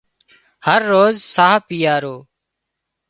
هروز 0.67 1.15
ساهَه 1.33 1.59
پيئارو 1.67 2.17